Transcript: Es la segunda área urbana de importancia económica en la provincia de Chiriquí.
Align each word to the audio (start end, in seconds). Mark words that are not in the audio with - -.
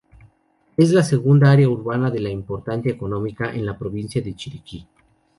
Es 0.77 0.89
la 0.93 1.03
segunda 1.03 1.51
área 1.51 1.69
urbana 1.69 2.09
de 2.09 2.27
importancia 2.31 2.91
económica 2.91 3.53
en 3.53 3.67
la 3.67 3.77
provincia 3.77 4.19
de 4.19 4.33
Chiriquí. 4.35 4.87